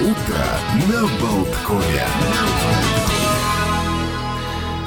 [0.00, 0.46] Утро
[0.86, 2.97] на Болткове.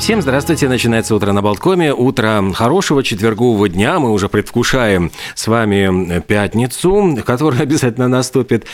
[0.02, 1.94] Всем здравствуйте, начинается утро на Болткоме.
[1.94, 4.00] Утро хорошего четвергового дня.
[4.00, 8.66] Мы уже предвкушаем с вами пятницу, которая обязательно наступит.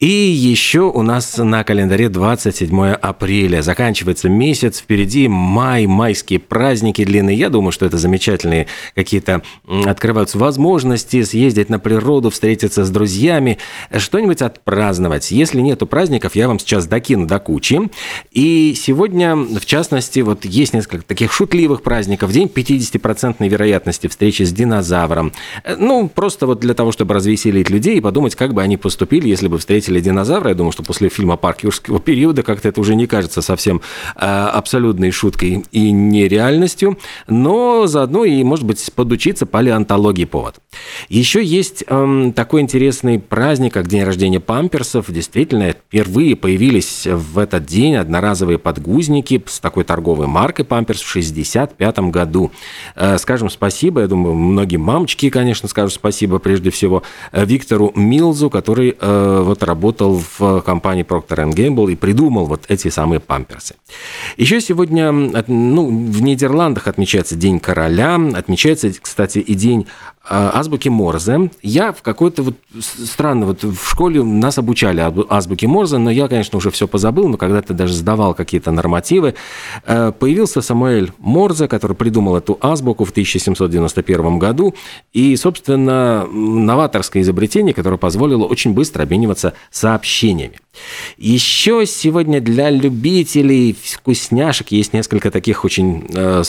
[0.00, 3.60] И еще у нас на календаре 27 апреля.
[3.60, 7.36] Заканчивается месяц, впереди май, майские праздники длинные.
[7.36, 9.42] Я думаю, что это замечательные какие-то
[9.84, 13.58] открываются возможности съездить на природу, встретиться с друзьями,
[13.94, 15.32] что-нибудь отпраздновать.
[15.32, 17.78] Если нету праздников, я вам сейчас докину до кучи.
[18.30, 22.32] И сегодня, в частности, вот есть есть несколько таких шутливых праздников.
[22.32, 25.32] День 50% вероятности встречи с динозавром.
[25.64, 29.28] Э, ну, просто вот для того, чтобы развеселить людей и подумать, как бы они поступили,
[29.28, 30.50] если бы встретили динозавра.
[30.50, 33.80] Я думаю, что после фильма «Парк юрского периода» как-то это уже не кажется совсем
[34.16, 40.56] э, абсолютной шуткой и нереальностью, но заодно и, может быть, подучиться палеонтологии повод.
[41.08, 45.10] Еще есть э, такой интересный праздник, как день рождения памперсов.
[45.10, 51.08] Действительно, впервые появились в этот день одноразовые подгузники с такой торговой маркой, маркой Памперс в
[51.08, 52.50] 65 году.
[52.94, 58.50] Э, скажем спасибо, я думаю, многие мамочки, конечно, скажут спасибо прежде всего э, Виктору Милзу,
[58.50, 63.76] который э, вот работал в компании Procter Gamble и придумал вот эти самые памперсы.
[64.36, 69.86] Еще сегодня, ну, в Нидерландах отмечается День короля, отмечается, кстати, и День
[70.28, 71.50] азбуки Морзе.
[71.62, 76.58] Я в какой-то вот странно, вот в школе нас обучали азбуке Морзе, но я, конечно,
[76.58, 79.34] уже все позабыл, но когда-то даже сдавал какие-то нормативы.
[80.32, 84.74] Появился Самуэль Морзе, который придумал эту азбуку в 1791 году,
[85.12, 90.58] и, собственно, новаторское изобретение, которое позволило очень быстро обмениваться сообщениями.
[91.18, 96.42] Еще сегодня для любителей вкусняшек есть несколько таких очень э,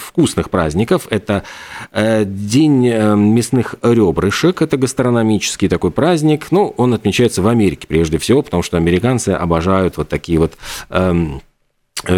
[0.00, 1.06] вкусных праздников.
[1.08, 1.44] Это
[1.92, 6.48] э, День э, мясных ребрышек, это гастрономический такой праздник.
[6.50, 10.54] Ну, он отмечается в Америке прежде всего, потому что американцы обожают вот такие вот...
[10.90, 11.38] Э,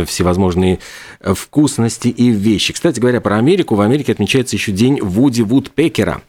[0.07, 0.79] всевозможные
[1.21, 2.73] вкусности и вещи.
[2.73, 3.75] Кстати говоря, про Америку.
[3.75, 6.23] В Америке отмечается еще день Вуди Вудпекера.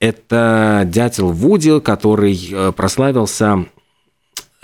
[0.00, 3.66] Это дятел Вуди, который э, прославился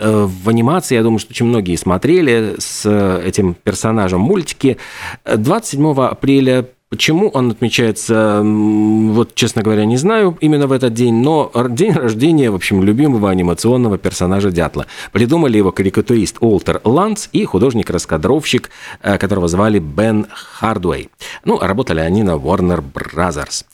[0.00, 4.78] Э, в анимации, я думаю, что очень многие смотрели с э, этим персонажем мультики.
[5.26, 11.52] 27 апреля Почему он отмечается, вот, честно говоря, не знаю именно в этот день, но
[11.68, 14.86] день рождения, в общем, любимого анимационного персонажа Дятла.
[15.12, 18.70] Придумали его карикатурист Уолтер Ланс и художник-раскадровщик,
[19.02, 21.10] э, которого звали Бен Хардуэй.
[21.44, 23.64] Ну, работали они на Warner Brothers.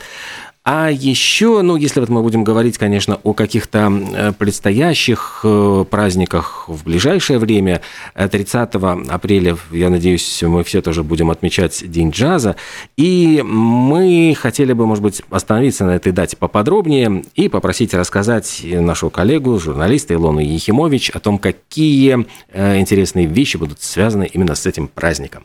[0.69, 6.65] А еще, ну, если вот мы будем говорить, конечно, о каких-то э, предстоящих э, праздниках
[6.67, 7.83] в ближайшее время,
[8.17, 8.79] 30 э,
[9.09, 12.57] апреля, я надеюсь, мы все тоже будем отмечать День джаза,
[12.97, 19.09] и мы хотели бы, может быть, остановиться на этой дате поподробнее и попросить рассказать нашу
[19.09, 25.45] коллегу, журналиста Илону Ехимович о том, какие интересные вещи будут связаны именно с этим праздником.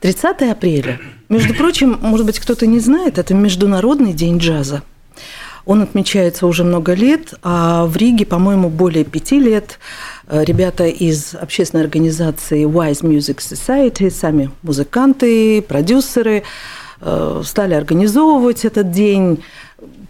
[0.00, 1.00] 30 апреля.
[1.28, 4.82] Между прочим, может быть, кто-то не знает, это Международный день джаза.
[5.66, 9.78] Он отмечается уже много лет, а в Риге, по-моему, более пяти лет.
[10.26, 16.44] Э, ребята из общественной организации Wise Music Society, сами музыканты, продюсеры,
[17.02, 19.42] э, стали организовывать этот день,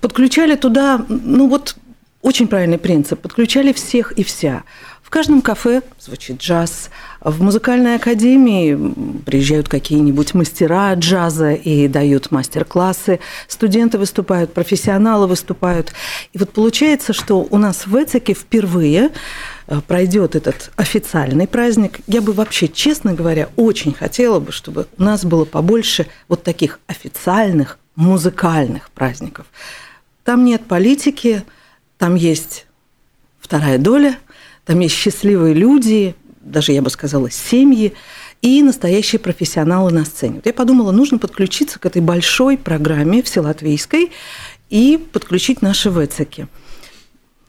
[0.00, 1.74] подключали туда, ну вот
[2.22, 4.62] очень правильный принцип, подключали всех и вся.
[5.02, 6.90] В каждом кафе звучит джаз.
[7.20, 13.18] В музыкальной академии приезжают какие-нибудь мастера джаза и дают мастер-классы.
[13.48, 15.92] Студенты выступают, профессионалы выступают.
[16.32, 19.10] И вот получается, что у нас в Эцике впервые
[19.66, 22.00] э, пройдет этот официальный праздник.
[22.06, 26.78] Я бы вообще, честно говоря, очень хотела бы, чтобы у нас было побольше вот таких
[26.86, 29.46] официальных музыкальных праздников.
[30.22, 31.42] Там нет политики,
[31.98, 32.66] там есть
[33.40, 34.16] вторая доля–
[34.68, 37.94] там есть счастливые люди, даже я бы сказала, семьи
[38.42, 40.36] и настоящие профессионалы на сцене.
[40.36, 44.12] Вот я подумала, нужно подключиться к этой большой программе вселатвийской
[44.70, 46.48] и подключить наши ВЭЦики.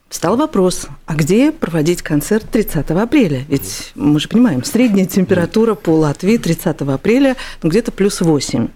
[0.09, 3.45] Встал вопрос, а где проводить концерт 30 апреля?
[3.47, 8.69] Ведь мы же понимаем, средняя температура по Латвии 30 апреля ну, где-то плюс 8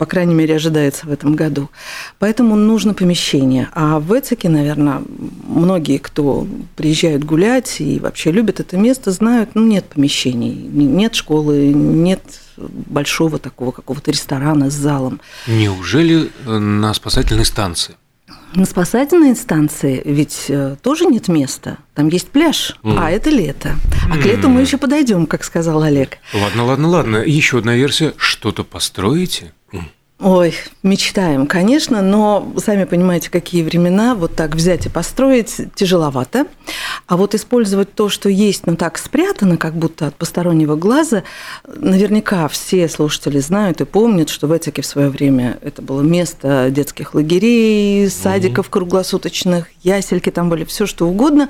[0.00, 1.68] по крайней мере, ожидается в этом году.
[2.18, 3.68] Поэтому нужно помещение.
[3.74, 5.02] А в Эцике, наверное,
[5.46, 11.74] многие, кто приезжают гулять и вообще любят это место, знают, ну, нет помещений, нет школы,
[11.74, 12.22] нет
[12.56, 15.20] большого такого какого-то ресторана с залом.
[15.46, 17.96] Неужели э, на спасательной станции?
[18.54, 21.78] На спасательной станции ведь э, тоже нет места.
[21.94, 22.96] Там есть пляж, mm.
[22.98, 23.76] а это лето.
[24.10, 24.22] А mm.
[24.22, 26.18] к лету мы еще подойдем, как сказал Олег.
[26.34, 27.16] Ладно, ладно, ладно.
[27.18, 28.12] Еще одна версия.
[28.16, 29.52] Что-то построите?
[30.22, 36.46] Ой, мечтаем, конечно, но сами понимаете, какие времена, вот так взять и построить тяжеловато.
[37.06, 41.22] А вот использовать то, что есть, но так спрятано, как будто от постороннего глаза,
[41.74, 46.68] наверняка все слушатели знают и помнят, что в Этике в свое время это было место
[46.70, 51.48] детских лагерей, садиков круглосуточных, ясельки там были, все что угодно.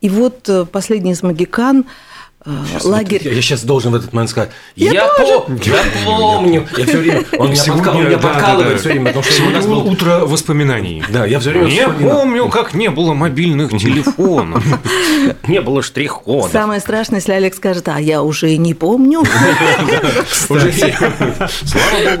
[0.00, 1.86] И вот э, последний из магикан–
[2.44, 3.20] Сейчас, лагерь.
[3.22, 6.86] Вот, я, я сейчас должен в этот момент сказать, я, я, по, я помню, я
[6.86, 8.78] все время, он меня, Сегодня, подка, он меня да, подкалывает да, да.
[8.78, 11.04] все время, потому что Сегодня у нас было утро воспоминаний.
[11.08, 14.64] Да, я все время Я помню, как не было мобильных телефонов.
[15.48, 16.50] Не было штрих-кодов.
[16.52, 19.24] Самое страшное, если Алекс скажет, а я уже не помню.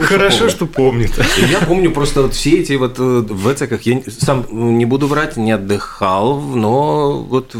[0.00, 1.12] Хорошо, что помнит.
[1.50, 5.36] Я помню просто вот все эти вот э, в ЭЦКах, я сам не буду врать,
[5.36, 7.54] не отдыхал, но вот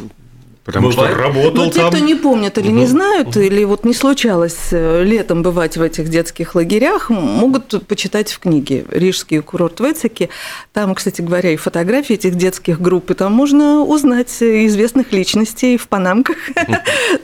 [0.65, 1.13] Потому Бывает.
[1.13, 2.77] что работал Но те, кто не помнят или угу.
[2.77, 8.31] не знают, или вот не случалось э, летом бывать в этих детских лагерях, могут почитать
[8.31, 10.29] в книге «Рижский курорт в Эцике».
[10.73, 15.89] Там, кстати говоря, и фотографии этих детских групп, и там можно узнать известных личностей в
[15.89, 16.37] панамках.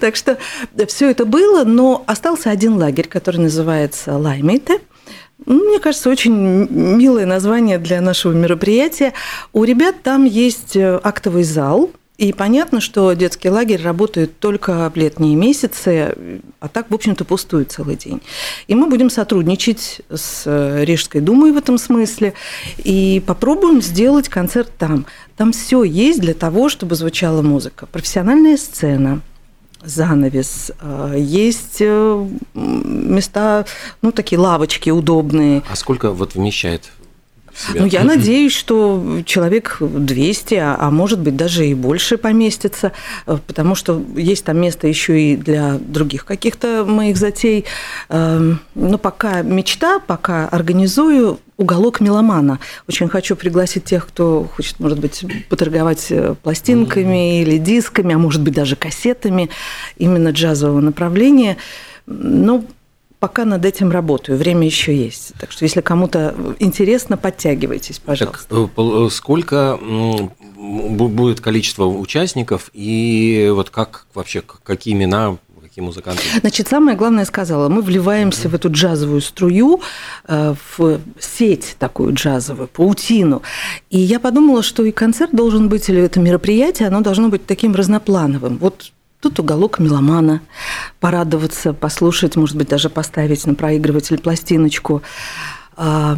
[0.00, 0.38] Так что
[0.86, 4.80] все это было, но остался один лагерь, который называется Лаймейте.
[5.46, 6.32] Ну, мне кажется, очень
[6.68, 9.12] милое название для нашего мероприятия.
[9.52, 14.96] У ребят там есть э, актовый зал, и понятно, что детский лагерь работает только в
[14.96, 18.20] летние месяцы, а так, в общем-то, пустует целый день.
[18.66, 22.34] И мы будем сотрудничать с Рижской думой в этом смысле
[22.78, 25.06] и попробуем сделать концерт там.
[25.36, 27.86] Там все есть для того, чтобы звучала музыка.
[27.86, 29.20] Профессиональная сцена,
[29.84, 33.64] занавес, э, есть э, места,
[34.02, 35.62] ну, такие лавочки удобные.
[35.70, 36.90] А сколько вот вмещает
[37.58, 37.82] себя.
[37.82, 42.92] Ну, я надеюсь, что человек 200, а, а может быть даже и больше поместится,
[43.26, 47.64] э, потому что есть там место еще и для других каких-то моих затей.
[48.08, 52.60] Эм, но пока мечта, пока организую уголок меломана.
[52.88, 58.42] Очень хочу пригласить тех, кто хочет, может быть, поторговать э, пластинками или дисками, а может
[58.42, 59.50] быть даже кассетами
[59.96, 61.56] именно джазового направления.
[62.06, 62.64] Ну,
[63.20, 65.32] пока над этим работаю, время еще есть.
[65.38, 68.48] Так что, если кому-то интересно, подтягивайтесь, пожалуйста.
[68.48, 69.78] Так, э, э, сколько
[70.56, 75.36] будет количество участников и вот как вообще, какие имена
[75.78, 76.22] какие музыканты?
[76.40, 79.80] Значит, самое главное сказала, мы вливаемся в эту джазовую струю,
[80.26, 83.42] э, в сеть такую джазовую, паутину.
[83.90, 87.74] И я подумала, что и концерт должен быть, или это мероприятие, оно должно быть таким
[87.74, 88.58] разноплановым.
[88.58, 90.40] Вот Тут уголок меломана,
[91.00, 95.02] порадоваться, послушать, может быть, даже поставить на проигрыватель пластиночку.
[95.76, 96.16] А,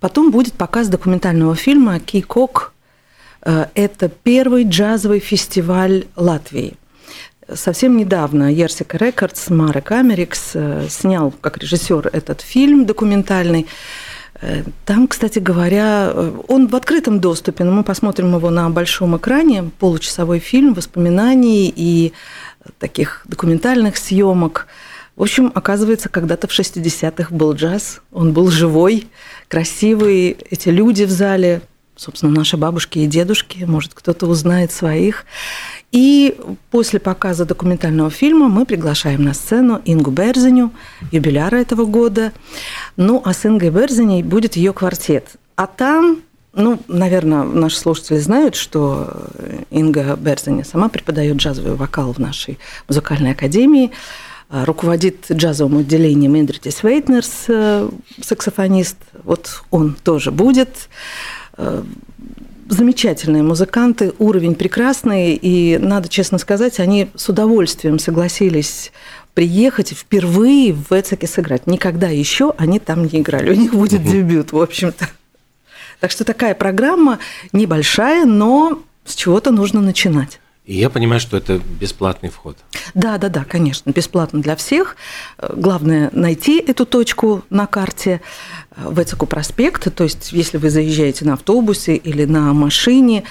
[0.00, 2.72] потом будет показ документального фильма «Кикок».
[3.44, 6.74] Э, это первый джазовый фестиваль Латвии.
[7.52, 13.66] Совсем недавно Ерсика Рекордс, Марек Америкс э, снял как режиссер этот фильм документальный.
[14.42, 19.16] Э, там, кстати говоря, э, он в открытом доступе, но мы посмотрим его на большом
[19.16, 22.12] экране, получасовой фильм воспоминаний и
[22.78, 24.66] таких документальных съемок.
[25.14, 29.06] В общем, оказывается, когда-то в 60-х был джаз, он был живой,
[29.46, 31.62] красивый, эти люди в зале,
[31.94, 35.24] собственно, наши бабушки и дедушки, может, кто-то узнает своих.
[35.92, 36.38] И
[36.70, 40.72] после показа документального фильма мы приглашаем на сцену Ингу Берзиню,
[41.12, 42.32] юбиляра этого года.
[42.96, 45.28] Ну, а с Ингой Берзиней будет ее квартет.
[45.54, 46.22] А там
[46.54, 49.30] ну, наверное, наши слушатели знают, что
[49.70, 52.58] Инга Берзиня сама преподает джазовый вокал в нашей
[52.88, 53.90] музыкальной академии,
[54.50, 57.88] руководит джазовым отделением Индритис Вейтнерс, э,
[58.20, 58.98] саксофонист.
[59.24, 60.90] Вот он тоже будет
[61.56, 61.82] э,
[62.72, 68.92] замечательные музыканты, уровень прекрасный, и надо честно сказать, они с удовольствием согласились
[69.34, 71.66] приехать впервые в Эцике сыграть.
[71.66, 73.50] Никогда еще они там не играли.
[73.50, 75.08] У них будет дебют, в общем-то.
[76.00, 77.18] Так что такая программа
[77.52, 80.40] небольшая, но с чего-то нужно начинать.
[80.72, 82.56] И я понимаю, что это бесплатный вход.
[82.94, 84.96] Да, да, да, конечно, бесплатно для всех.
[85.54, 88.22] Главное найти эту точку на карте
[88.74, 89.94] в Эцику проспект.
[89.94, 93.24] То есть, если вы заезжаете на автобусе или на машине,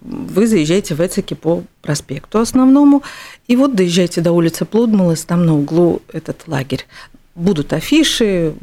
[0.00, 3.02] вы заезжаете в Эцике по проспекту основному.
[3.48, 6.86] И вот доезжаете до улицы Плудмалес, там на углу этот лагерь.
[7.34, 8.54] Будут афиши,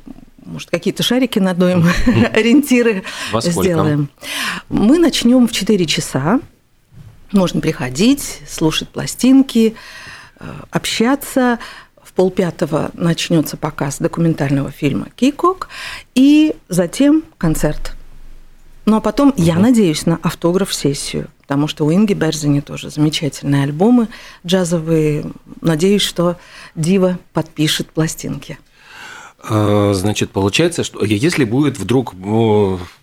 [0.43, 1.85] может, какие-то шарики надуем,
[2.33, 3.03] ориентиры
[3.39, 4.09] сделаем.
[4.69, 6.39] Мы начнем в 4 часа.
[7.33, 9.75] Можно приходить, слушать пластинки,
[10.39, 11.59] э, общаться.
[12.01, 15.67] В полпятого начнется показ документального фильма «Кикок»,
[16.13, 17.93] и затем концерт.
[18.85, 19.41] Ну а потом, угу.
[19.41, 24.09] я надеюсь, на автограф-сессию, потому что у Инги Берзини тоже замечательные альбомы
[24.45, 25.31] джазовые.
[25.61, 26.37] Надеюсь, что
[26.75, 28.59] Дива подпишет пластинки.
[29.43, 32.13] А, Значит, получается, что если будет вдруг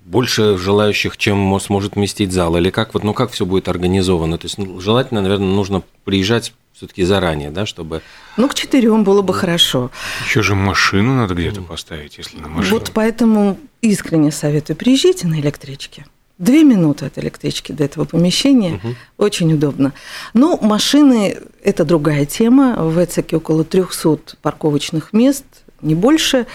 [0.05, 4.39] больше желающих, чем сможет вместить зал, или как вот, ну как все будет организовано?
[4.39, 8.01] То есть ну, желательно, наверное, нужно приезжать все-таки заранее, да, чтобы.
[8.39, 9.91] Ну, к четырем было бы хорошо.
[10.25, 12.79] Еще же машину надо где-то поставить, если на машине.
[12.79, 16.07] Вот поэтому искренне советую, приезжайте на электричке.
[16.39, 18.81] Две минуты от электрички до этого помещения.
[19.19, 19.93] Очень удобно.
[20.33, 22.77] Ну, машины– это другая тема.
[22.79, 25.45] В Эцике около 300 парковочных мест,
[25.83, 26.47] не больше.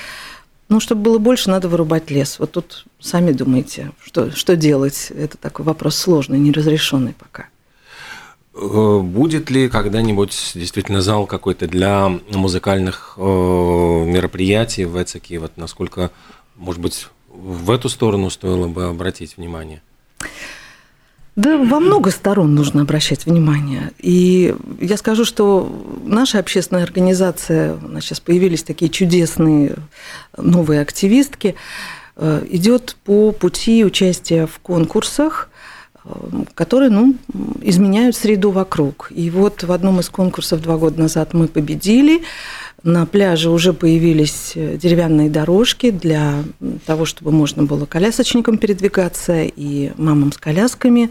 [0.68, 2.40] Ну, чтобы было больше, надо вырубать лес.
[2.40, 5.12] Вот тут сами думаете, что, что делать.
[5.16, 7.48] Это такой вопрос сложный, неразрешенный пока.
[8.56, 15.38] Э, Будет ли когда-нибудь действительно зал какой-то для музыкальных э, мероприятий в Эцике?
[15.38, 16.10] Вот насколько,
[16.56, 19.82] может быть, в эту сторону стоило бы обратить внимание?
[21.36, 23.92] Да, во много сторон нужно обращать внимание.
[24.00, 25.70] И я скажу, что
[26.06, 29.76] наша общественная организация, у нас сейчас появились такие чудесные
[30.38, 31.56] новые активистки,
[32.16, 35.50] э, идет по пути участия в конкурсах,
[36.06, 36.10] э,
[36.54, 37.16] которые ну,
[37.62, 39.12] изменяют среду вокруг.
[39.14, 42.24] И вот в одном из конкурсов два года назад мы победили.
[42.86, 46.44] На пляже уже появились э, деревянные дорожки для
[46.86, 51.10] того, чтобы можно было колясочникам передвигаться и мамам с колясками.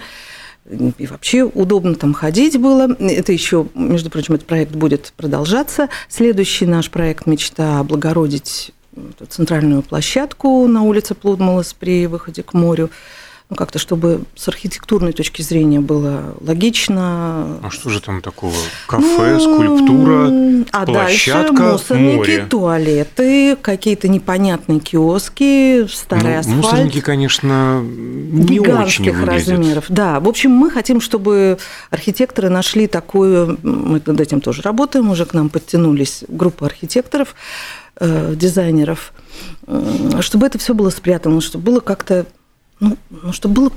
[0.70, 2.94] И вообще удобно там ходить было.
[3.00, 5.88] Это еще, между прочим, этот проект будет продолжаться.
[6.08, 8.72] Следующий наш проект «Мечта облагородить
[9.28, 12.88] центральную площадку на улице Плудмалос при выходе к морю
[13.54, 17.58] ну, как-то, чтобы с архитектурной точки зрения было логично.
[17.62, 18.52] А что же там такого?
[18.88, 22.46] Кафе, скульптура, а площадка, дальше мусорники, море.
[22.50, 26.56] туалеты, какие-то непонятные киоски, старый Ну, асфальт.
[26.64, 29.48] мусорники, конечно, не очень гигантских выглядят.
[29.48, 29.84] размеров.
[29.88, 31.58] Да, в общем, мы хотим, чтобы
[31.90, 37.34] архитекторы нашли такую, мы над этим тоже работаем, уже к нам подтянулись группа архитекторов,
[38.00, 39.12] э, дизайнеров,
[39.68, 42.26] э, чтобы это все было спрятано, чтобы было как-то
[42.80, 43.72] ну, ну, чтобы было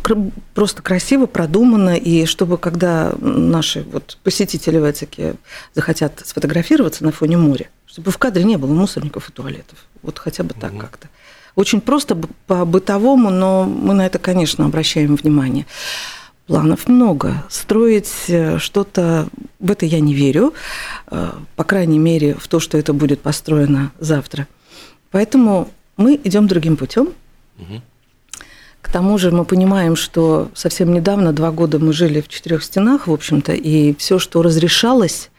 [0.54, 5.36] просто красиво, продумано, и чтобы, когда наши вот посетители в Эцике
[5.75, 9.86] захотят сфотографироваться на фоне моря, чтобы в кадре не было мусорников и туалетов.
[10.01, 11.10] Вот хотя бы так как-то.
[11.56, 15.66] Очень просто по-бытовому, но мы на это, конечно, обращаем внимание.
[16.46, 17.44] Планов много.
[17.50, 19.27] Строить э, что-то,
[19.60, 20.54] в это я не верю,
[21.10, 24.48] э, по крайней мере, в то, что это будет построено завтра.
[25.12, 27.10] Поэтому мы идем другим путем.
[28.88, 33.08] К тому же мы понимаем, что совсем недавно, два года мы жили в четырех стенах,
[33.08, 35.29] в общем-то, и все, что разрешалось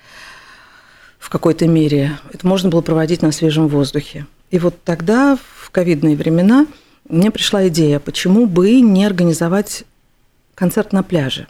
[1.19, 4.27] в какой-то мере, это можно было проводить на свежем воздухе.
[4.51, 6.67] И вот тогда, в ковидные времена,
[7.09, 9.85] мне пришла идея, почему бы не организовать
[10.55, 11.47] концерт на пляже.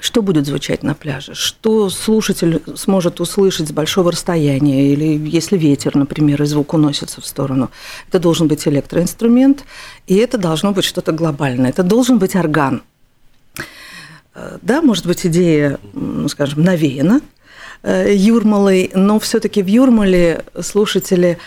[0.00, 1.34] Что будет звучать на пляже?
[1.34, 4.92] Что слушатель сможет услышать с большого расстояния?
[4.92, 7.70] Или если ветер, например, и звук уносится в сторону.
[8.08, 9.64] Это должен быть электроинструмент,
[10.06, 11.70] и это должно быть что-то глобальное.
[11.70, 12.82] Это должен быть орган.
[14.34, 17.20] Э, Да, может быть, идея, ну, скажем, навеяна
[17.82, 21.38] э, Юрмалой, но все-таки в Юрмале слушатели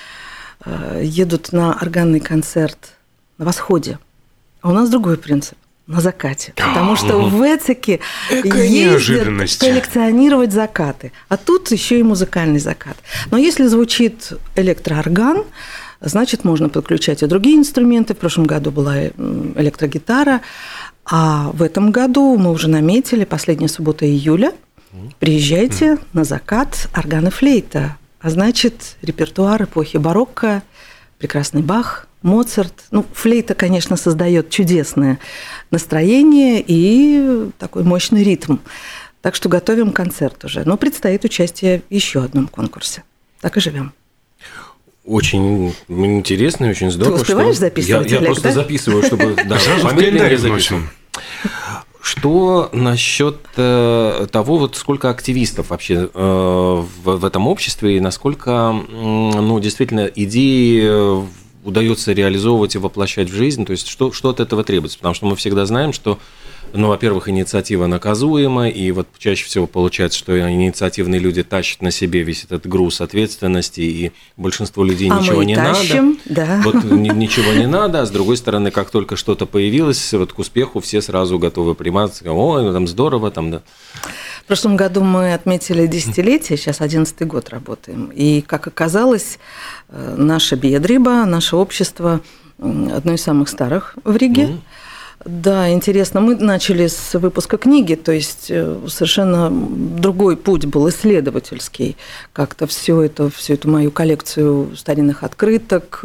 [0.66, 2.94] э, едут на органный концерт
[3.38, 3.98] на восходе.
[4.62, 5.58] А у нас другой принцип
[5.92, 6.54] на закате.
[6.56, 8.00] Потому что в Эцике
[8.32, 9.26] ездят
[9.60, 11.12] коллекционировать закаты.
[11.30, 12.98] А тут еще и музыкальный закат.
[13.30, 15.44] Но если звучит электроорган,
[16.00, 18.14] значит, можно подключать и другие инструменты.
[18.14, 20.42] В прошлом году была электрогитара.
[21.06, 24.54] А в этом году мы уже наметили, последняя суббота июля,
[25.20, 27.98] приезжайте на закат орган и флейта.
[28.22, 30.62] А значит, репертуар эпохи барокко,
[31.22, 32.74] прекрасный Бах, Моцарт.
[32.90, 35.20] Ну, флейта, конечно, создает чудесное
[35.70, 38.58] настроение и такой мощный ритм.
[39.22, 40.64] Так что готовим концерт уже.
[40.66, 43.04] Но предстоит участие в еще одном конкурсе.
[43.40, 43.94] Так и живем.
[45.06, 47.18] Очень интересно, и очень здорово.
[47.22, 48.54] успеваешь что- записывать, Я, я Олег, просто да?
[48.54, 49.92] записываю, чтобы да, Сразу в
[52.02, 59.60] Что насчет э, того, вот сколько активистов вообще э, в, этом обществе и насколько, ну,
[59.60, 61.24] действительно, идеи э,
[61.64, 63.66] удается реализовывать и воплощать в жизнь?
[63.66, 64.98] То есть, что, что от этого требуется?
[64.98, 66.18] Потому что мы всегда знаем, что,
[66.74, 72.24] ну, во-первых, инициатива наказуема, и вот чаще всего получается, что инициативные люди тащат на себе
[72.24, 76.46] весь этот груз ответственности, и большинству людей а ничего мы не тащим, надо.
[76.48, 76.62] да.
[76.64, 80.40] Вот ни- ничего не надо, а с другой стороны, как только что-то появилось, вот к
[80.40, 83.62] успеху все сразу готовы приматься, ну там здорово, там, да.
[84.44, 88.12] В прошлом году мы отметили десятилетие, сейчас одиннадцатый год работаем.
[88.14, 89.40] И, как оказалось,
[89.90, 92.22] э, наша Бедриба, наше общество
[92.60, 94.58] одно из самых старых в Риге.
[95.26, 96.20] Да, интересно.
[96.20, 101.96] Мы начали с выпуска книги, то есть э, совершенно другой путь был исследовательский.
[102.34, 106.00] Как-то все это, всю эту мою коллекцию старинных открыток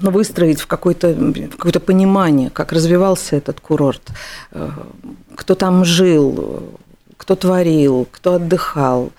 [0.00, 1.14] ну, выстроить в какое-то
[1.56, 4.02] какое понимание, как развивался этот курорт,
[4.52, 4.70] э,
[5.34, 6.62] кто там жил,
[7.16, 9.10] кто творил, кто отдыхал,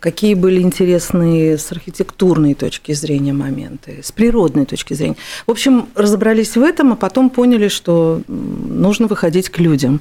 [0.00, 5.16] какие были интересные с архитектурной точки зрения моменты, с природной точки зрения.
[5.46, 10.00] В общем, разобрались в этом, а потом поняли, что нужно выходить к людям.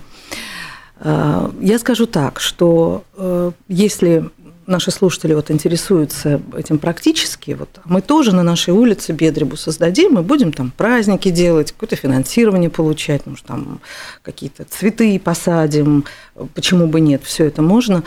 [1.00, 4.30] Э, я скажу так, что э, если
[4.68, 10.24] наши слушатели вот интересуются этим практически, вот мы тоже на нашей улице Бедребу создадим, мы
[10.24, 13.80] будем там праздники делать, какое-то финансирование получать, может, там
[14.22, 16.06] какие-то цветы посадим,
[16.54, 18.04] почему бы нет, все это можно.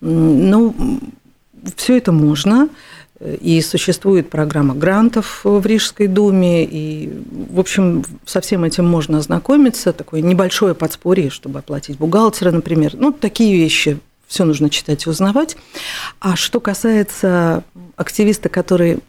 [0.00, 0.74] Ну,
[1.76, 2.68] все это можно.
[3.20, 7.12] И существует программа грантов в Рижской думе, и,
[7.50, 9.92] в общем, со всем этим можно ознакомиться.
[9.92, 12.92] Такое небольшое подспорье, чтобы оплатить бухгалтера, например.
[12.94, 15.56] Ну, такие вещи все нужно читать и узнавать.
[16.20, 17.64] А что касается
[17.96, 19.00] активиста, который,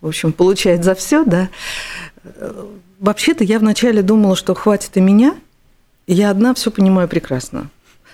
[0.00, 1.50] в общем, получает за все, да,
[2.98, 5.34] вообще-то я вначале думала, что хватит и меня,
[6.06, 7.68] я одна все понимаю прекрасно.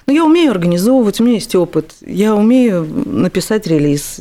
[0.06, 4.20] Но ну, я умею организовывать, у меня есть опыт, я умею написать релиз,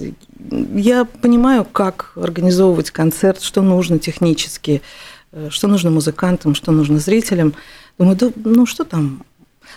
[0.50, 4.82] я понимаю, как организовывать концерт, что нужно технически,
[5.32, 7.54] э, что нужно музыкантам, что нужно зрителям.
[7.98, 9.24] Думаю, да, ну что там?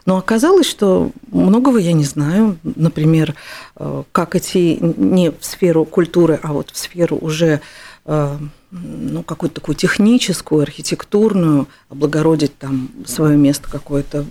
[0.05, 2.59] Но оказалось, что многого я не знаю.
[2.63, 3.35] Например,
[3.77, 7.61] э, как идти не в сферу культуры, а вот в сферу уже
[8.05, 8.39] э,
[8.71, 14.25] ну, какую-то такую техническую, архитектурную, облагородить там свое место какое-то,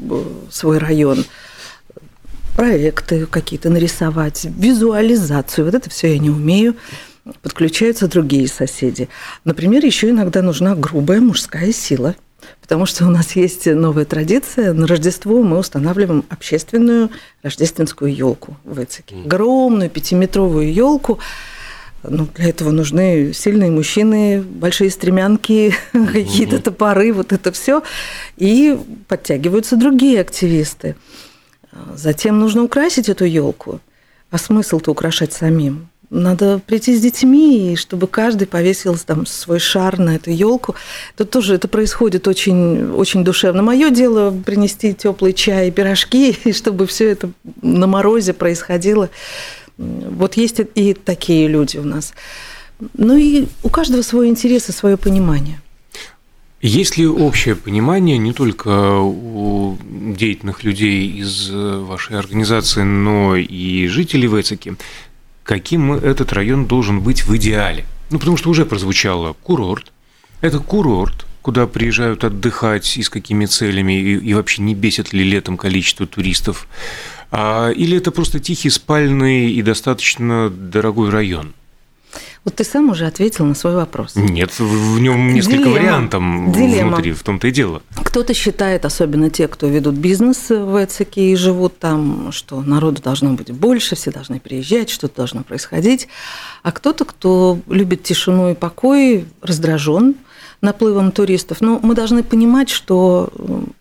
[0.50, 1.26] свой район
[2.56, 5.66] проекты какие-то нарисовать, визуализацию.
[5.66, 6.76] Вот это все я не умею.
[7.42, 9.10] Подключаются другие соседи.
[9.44, 12.16] Например, еще иногда нужна грубая мужская сила.
[12.62, 14.74] Потому что у нас есть новая традиция.
[14.74, 17.10] На Рождество мы устанавливаем общественную
[17.42, 19.16] рождественскую елку в Эцике.
[19.26, 21.20] Огромную пятиметровую елку.
[22.04, 27.82] Ну, для этого нужны сильные мужчины, большие стремянки, какие-то топоры, вот это все.
[28.38, 30.96] И подтягиваются другие активисты.
[31.96, 33.80] Затем нужно украсить эту елку.
[34.32, 35.90] А смысл-то украшать самим?
[36.10, 40.76] Надо прийти с детьми, чтобы каждый повесил там свой шар на эту елку.
[41.18, 43.64] Тут тоже это происходит очень, очень душевно.
[43.64, 49.10] Мое дело принести теплый чай и пирожки, и чтобы все это на морозе происходило.
[49.78, 52.14] Вот есть и такие люди у нас.
[52.94, 55.62] Ну и у каждого свой интерес и свое понимание.
[56.66, 59.78] Есть ли общее понимание не только у
[60.18, 64.76] деятельных людей из э, вашей организации, но и жителей Вецики,
[65.44, 67.86] каким этот район должен быть в идеале?
[68.10, 69.92] Ну, потому что уже прозвучало курорт.
[70.42, 75.24] Это курорт, куда приезжают отдыхать и с какими целями, и, и вообще не бесит ли
[75.24, 76.68] летом количество туристов.
[77.30, 81.54] А, или это просто тихий, спальный и достаточно дорогой район–
[82.46, 84.16] вот ты сам уже ответил на свой вопрос.
[84.16, 85.74] Нет, в нем несколько Дилемма.
[85.74, 86.94] вариантов Дилемма.
[86.94, 87.82] внутри, в том-то и дело.
[87.96, 93.34] Кто-то считает, особенно те, кто ведут бизнес в Эцике и живут там, что народу должно
[93.34, 96.08] быть больше, все должны приезжать, что-то должно происходить.
[96.62, 100.16] А кто-то, кто любит тишину и покой, раздражен
[100.62, 101.62] наплывом туристов.
[101.62, 103.30] Но мы должны понимать, что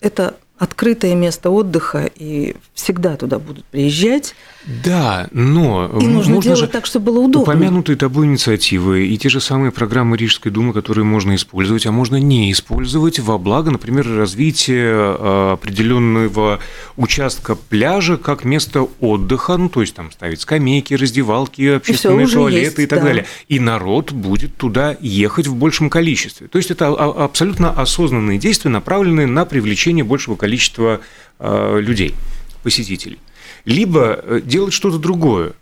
[0.00, 4.34] это открытое место отдыха, и всегда туда будут приезжать.
[4.66, 7.42] Да, но и нужно можно делать так, чтобы было удобно.
[7.42, 12.16] Упомянутые тобой инициативы и те же самые программы Рижской думы, которые можно использовать, а можно
[12.16, 16.60] не использовать во благо, например, развития а, определенного
[16.96, 22.78] участка пляжа как место отдыха, ну то есть там ставить скамейки, раздевалки, общественные туалеты есть,
[22.78, 23.06] и так да.
[23.06, 23.26] далее.
[23.48, 26.46] И народ будет туда ехать в большем количестве.
[26.46, 30.43] То есть это абсолютно осознанные действия, направленные на привлечение большего количества
[31.38, 32.14] а, людей,
[32.62, 33.18] посетителей
[33.64, 35.52] либо э, делать что-то другое.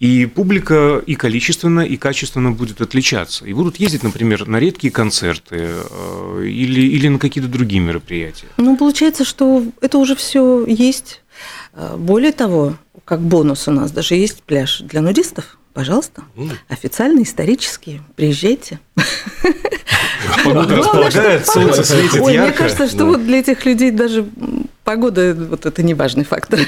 [0.00, 3.46] И публика и количественно, и качественно будет отличаться.
[3.46, 8.48] И будут ездить, например, на редкие концерты э, или, или на какие-то другие мероприятия.
[8.56, 11.22] Ну, получается, что это уже все есть.
[11.74, 15.58] Э, более того, как бонус у нас даже есть пляж для нудистов.
[15.74, 16.22] Пожалуйста,
[16.68, 18.00] официальный, исторический.
[18.14, 18.78] Приезжайте.
[20.44, 22.30] Погода располагает, солнце светит ярко.
[22.30, 24.24] Мне кажется, что вот для этих людей даже
[24.84, 26.60] погода вот это не важный фактор.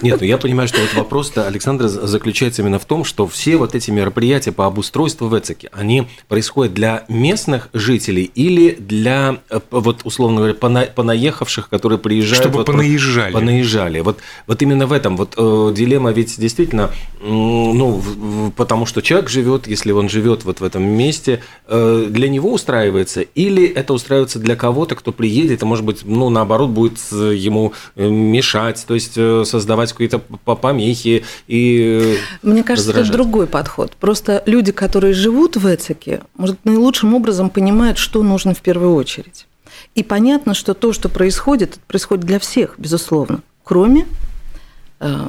[0.00, 3.74] Нет, ну я понимаю, что вот вопрос-то Александра заключается именно в том, что все вот
[3.74, 10.00] эти мероприятия по обустройству в Эцике, они происходят для местных жителей или для, э, вот
[10.04, 12.44] условно говоря, пона понаехавших, которые приезжают...
[12.44, 13.32] Чтобы вот, понаезжали.
[13.32, 14.00] Понаезжали.
[14.00, 19.28] Вот, вот именно в этом вот э, дилемма ведь действительно, ну, в, потому что человек
[19.28, 24.38] живет, если он живет вот в этом месте, э, для него устраивается, или это устраивается
[24.38, 29.14] для кого-то, кто приедет, и, может быть, ну, наоборот, будет ему э, мешать, то есть
[29.16, 29.44] э,
[29.86, 30.18] создавать какие-то
[30.56, 33.08] помехи и Мне кажется, раздражать.
[33.10, 33.92] это другой подход.
[33.96, 39.46] Просто люди, которые живут в Эцике, может, наилучшим образом понимают, что нужно в первую очередь.
[39.94, 44.06] И понятно, что то, что происходит, происходит для всех, безусловно, кроме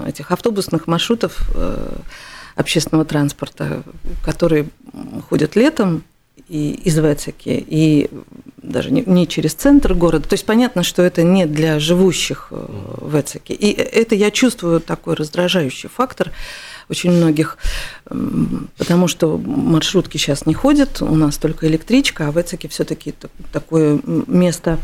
[0.05, 1.49] этих автобусных маршрутов
[2.55, 3.83] общественного транспорта,
[4.23, 4.67] которые
[5.29, 6.03] ходят летом
[6.53, 8.11] и из Вецеки, и
[8.61, 10.29] даже не, не через центр города.
[10.29, 12.65] То есть понятно, что это не для живущих э,
[12.97, 13.55] в Эцике.
[13.55, 16.31] И это я чувствую такой раздражающий фактор
[16.89, 17.57] очень многих,
[18.77, 23.15] потому что маршрутки сейчас не ходят, у нас только электричка, а в Эцике все-таки
[23.51, 24.77] такое место,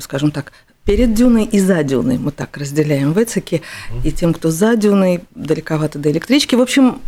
[0.00, 0.52] скажем так,
[0.84, 2.16] перед дюной и за дюной.
[2.16, 3.62] Мы так разделяем в Эцике.
[4.04, 6.54] И тем, кто за дюной, далековато до электрички.
[6.54, 7.00] В общем,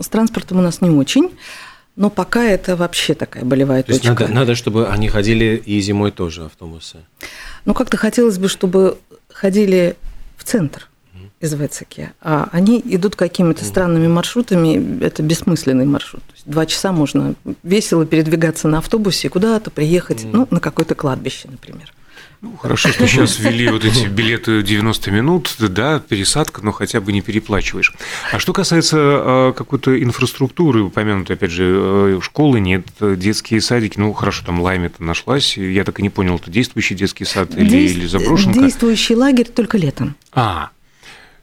[0.00, 1.30] с транспортом у нас не очень.
[1.96, 4.08] Но пока это вообще такая болевая То точка.
[4.08, 6.98] Есть надо, надо, чтобы они ходили и зимой тоже автобусы.
[7.64, 8.98] Ну, как-то хотелось бы, чтобы
[9.32, 9.96] ходили
[10.36, 10.88] в центр
[11.40, 16.22] из Вецеки, а они идут какими-то странными маршрутами, это бессмысленный маршрут.
[16.24, 21.48] То есть два часа можно весело передвигаться на автобусе, куда-то приехать, ну, на какое-то кладбище,
[21.50, 21.92] например.
[22.40, 27.12] Ну, хорошо, что сейчас ввели вот эти билеты 90 минут, да, пересадка, но хотя бы
[27.12, 27.92] не переплачиваешь.
[28.32, 34.12] А что касается а, какой-то инфраструктуры, упомянутой, опять же, э, школы нет, детские садики, ну,
[34.12, 37.96] хорошо, там Лайме-то нашлась, я так и не понял, это действующий детский сад или, Дейст...
[37.96, 38.60] или заброшенка?
[38.60, 40.14] Действующий лагерь только летом.
[40.32, 40.70] А,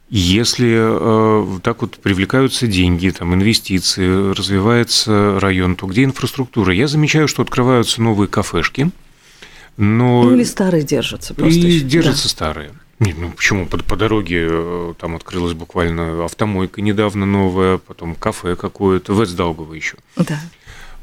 [0.09, 6.71] если э, так вот привлекаются деньги, там, инвестиции, развивается район, то где инфраструктура?
[6.71, 8.91] Я замечаю, что открываются новые кафешки,
[9.77, 10.23] но...
[10.23, 11.59] Ну или старые держатся просто.
[11.59, 11.85] И еще.
[11.85, 12.29] держатся да.
[12.29, 12.71] старые.
[12.99, 13.65] Нет, ну почему?
[13.65, 19.73] По, по дороге э, там открылась буквально автомойка недавно новая, потом кафе какое-то, в Эцдаугово
[19.73, 19.97] еще.
[20.15, 20.39] Да.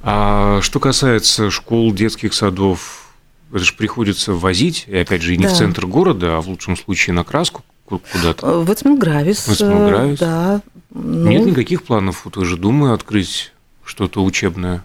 [0.02, 3.08] А что касается школ, детских садов,
[3.50, 5.50] это же приходится возить, и опять же, и не да.
[5.52, 8.46] в центр города, а в лучшем случае на краску куда-то.
[8.46, 9.46] Э, в Эцмилгравис.
[9.46, 10.18] В Эцмилгравис?
[10.18, 10.62] Да.
[10.94, 11.28] Ну...
[11.28, 13.52] Нет никаких планов у той же Думы открыть
[13.84, 14.84] что-то учебное?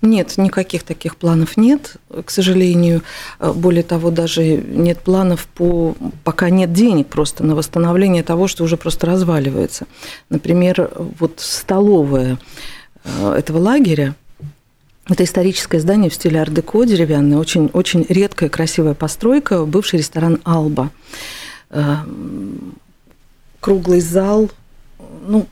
[0.00, 3.02] Нет, никаких таких планов нет, к сожалению.
[3.40, 5.96] Более того, даже нет планов по...
[6.24, 9.86] Пока нет денег просто на восстановление того, что уже просто разваливается.
[10.30, 12.38] Например, вот столовая
[13.04, 14.14] э, этого лагеря,
[15.08, 20.90] это историческое здание в стиле ар-деко, деревянное, очень, очень редкая, красивая постройка, бывший ресторан «Алба».
[21.70, 21.96] Э,
[23.60, 24.50] круглый зал,
[25.26, 25.46] ну,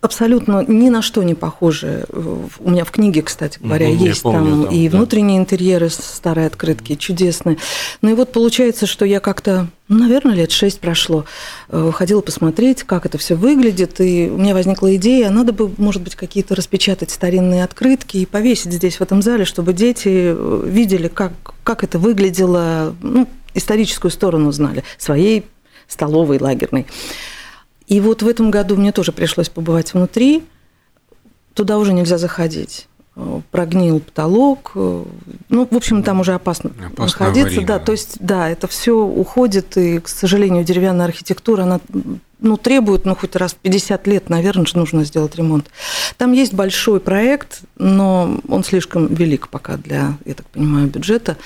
[0.00, 2.04] абсолютно ни на что не похожи.
[2.12, 4.96] У меня в книге, кстати говоря, угу, есть помню, там, там и да.
[4.96, 7.58] внутренние интерьеры старые открытки, чудесные.
[8.00, 11.24] Ну и вот получается, что я как-то, ну, наверное, лет шесть прошло,
[11.68, 16.02] э, ходила посмотреть, как это все выглядит, и у меня возникла идея, надо бы, может
[16.02, 21.08] быть, какие-то распечатать старинные открытки и повесить здесь, в этом зале, чтобы дети э, видели,
[21.08, 21.32] как,
[21.64, 25.44] как это выглядело, ну, историческую сторону знали, своей
[25.88, 26.86] столовой лагерной.
[27.86, 30.44] И вот в этом году мне тоже пришлось побывать внутри.
[31.54, 32.88] Туда уже нельзя заходить.
[33.50, 34.72] Прогнил потолок.
[34.74, 37.42] Ну, в общем, там уже опасно, опасно находиться.
[37.42, 37.66] Аварийно.
[37.66, 41.80] Да, то есть, да, это все уходит, и, к сожалению, деревянная архитектура, она
[42.42, 45.70] ну, требует, ну, хоть раз в 50 лет, наверное, же нужно сделать ремонт.
[46.18, 51.36] Там есть большой проект, но он слишком велик пока для, я так понимаю, бюджета.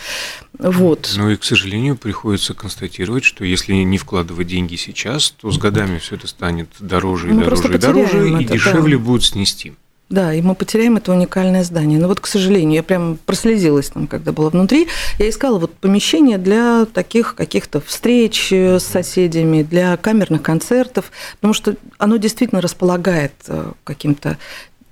[0.59, 1.13] Вот.
[1.17, 5.99] Ну и, к сожалению, приходится констатировать, что если не вкладывать деньги сейчас, то с годами
[5.99, 9.05] все это станет дороже и Мы дороже и дороже, это, и дешевле да.
[9.05, 9.75] будет снести.
[10.09, 11.99] Да, и мы потеряем это уникальное здание.
[11.99, 14.87] Но вот, к сожалению, я прям прослезилась там, когда была внутри.
[15.19, 21.75] Я искала вот помещение для таких каких-то встреч с соседями, для камерных концертов, потому что
[21.99, 24.39] оно действительно располагает э, каким-то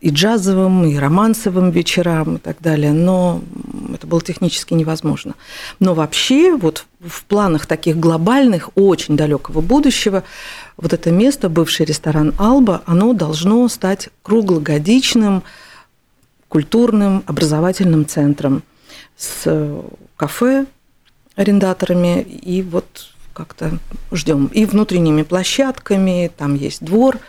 [0.04, 3.40] и джазовым, и романсовым вечерам и так далее, но
[3.94, 5.34] это было технически невозможно.
[5.80, 10.22] Но вообще вот в планах таких глобальных, очень далекого будущего,
[10.76, 15.42] вот это место, бывший ресторан «Алба», оно должно стать круглогодичным
[16.48, 18.62] культурным образовательным центром
[19.16, 19.82] с
[20.18, 20.66] кафе,
[21.34, 23.78] арендаторами, и вот как-то
[24.12, 24.50] ждем.
[24.52, 27.20] И внутренними площадками, там есть двор.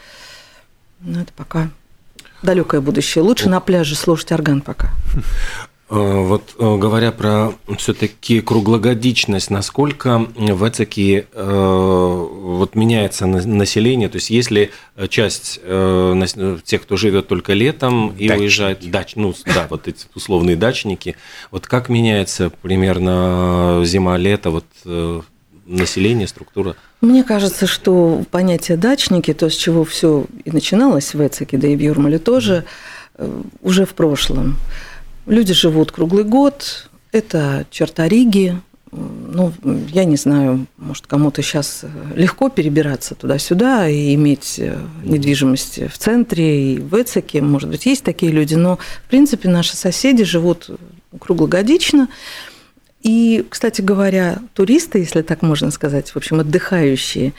[0.99, 1.69] Но это пока
[2.41, 3.23] далекое будущее.
[3.23, 4.91] Лучше на пляже слушать орган пока.
[5.87, 14.09] Э, вот э, говоря про все-таки круглогодичность, насколько в Эцике, э, вот меняется население?
[14.09, 14.71] То есть если
[15.09, 16.25] часть э,
[16.63, 18.41] тех, кто живет только летом и Дачники.
[18.41, 21.17] уезжает, дач, ну да, вот эти условные дачники,
[21.51, 24.65] вот как меняется примерно зима-лето, вот
[25.65, 26.75] население, структура?
[27.01, 31.75] Мне кажется, что понятие дачники, то, с чего все и начиналось в Эцике, да и
[31.75, 32.65] в Юрмале тоже,
[33.61, 34.57] уже в прошлом.
[35.25, 38.59] Люди живут круглый год, это черта Риги,
[38.91, 39.51] ну,
[39.91, 41.83] я не знаю, может, кому-то сейчас
[42.15, 47.41] легко перебираться туда-сюда и иметь э, недвижимость в центре и в Эцике.
[47.41, 50.69] Может быть, есть такие люди, но, в принципе, наши соседи живут
[51.19, 52.07] круглогодично.
[53.05, 57.33] И, кстати говоря, туристы, если так можно сказать, в общем, отдыхающие,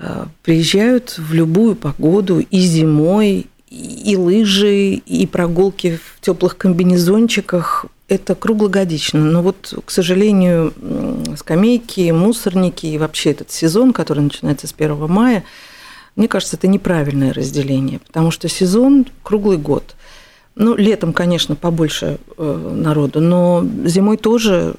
[0.00, 7.86] э, приезжают в любую погоду и зимой, и лыжи, и прогулки в теплых комбинезончиках.
[8.08, 9.20] Это круглогодично.
[9.20, 10.74] Но вот, к сожалению,
[11.38, 15.44] скамейки, мусорники и вообще этот сезон, который начинается с 1 мая,
[16.16, 19.94] мне кажется, это неправильное разделение, потому что сезон круглый год.
[20.58, 24.74] Ну, летом, конечно, побольше э, народу, но зимой тоже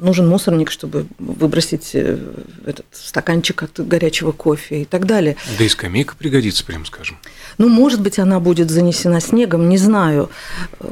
[0.00, 2.18] нужен мусорник, чтобы выбросить э,
[2.64, 5.36] этот стаканчик от горячего кофе и так далее.
[5.58, 7.16] Да и скамейка пригодится, прям скажем.
[7.58, 10.30] Ну, может быть, она будет занесена снегом, не знаю.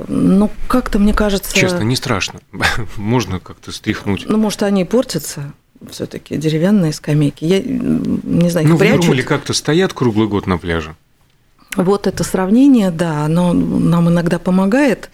[0.09, 1.55] Но как-то, мне кажется...
[1.55, 2.41] Честно, не страшно.
[2.97, 4.25] Можно как-то стряхнуть.
[4.27, 5.53] Ну, может, они портятся
[5.91, 7.45] все-таки деревянные скамейки.
[7.45, 9.05] Я не знаю, Ну, прячут.
[9.05, 10.97] Юрмале как-то стоят круглый год на пляже.
[11.77, 15.11] Вот это сравнение, да, оно нам иногда помогает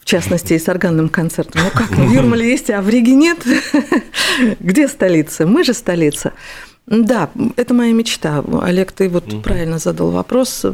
[0.00, 1.62] в частности, и с органным концертом.
[1.64, 3.38] Ну как, в Юрмале есть, а в Риге нет?
[4.60, 5.46] Где столица?
[5.46, 6.32] Мы же столица.
[6.86, 8.42] Да, это моя мечта.
[8.62, 9.42] Олег, ты вот угу.
[9.42, 10.66] правильно задал вопрос,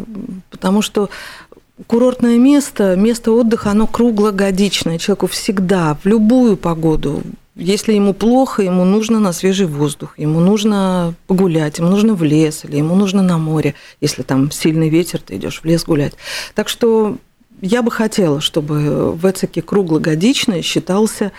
[0.51, 1.11] потому что
[1.87, 4.99] курортное место, место отдыха, оно круглогодичное.
[4.99, 7.23] Человеку всегда, в любую погоду,
[7.59, 12.65] если ему плохо, ему нужно на свежий воздух, ему нужно погулять, ему нужно в лес,
[12.65, 16.15] или ему нужно на море, если там сильный ветер, ты идешь в лес гулять.
[16.55, 17.19] Так что
[17.61, 21.33] я бы хотела, чтобы Вецеке круглогодичный считался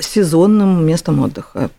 [0.00, 1.70] сезонным местом отдыха.